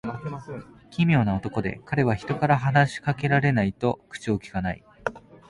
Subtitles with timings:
[0.89, 4.83] 奇妙な男で、彼は人から話し掛けられないと口をきかない。